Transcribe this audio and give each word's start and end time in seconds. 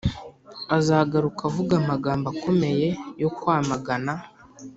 Azagaruka 0.77 1.41
avuga 1.49 1.73
amagambo 1.81 2.25
akomeye 2.33 2.87
yo 3.21 3.29
kwamagana 3.37 4.13